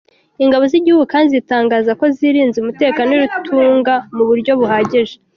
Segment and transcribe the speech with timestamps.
[0.43, 5.15] Ingabo z’igihugu kandi zitangaza ko zirinze umutekano w’i Rutunga mu buryo buhagije.